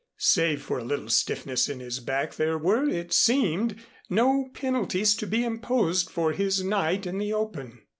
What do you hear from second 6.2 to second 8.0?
his night in the open.